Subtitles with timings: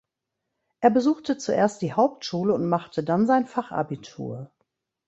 [0.79, 4.49] Er besuchte zuerst die Hauptschule und machte dann sein Fachabitur.